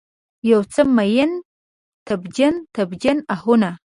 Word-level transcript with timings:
یوڅو 0.49 0.83
میین، 0.95 1.31
تبجن، 2.07 2.55
تبجن 2.75 3.17
آهونه 3.33 3.71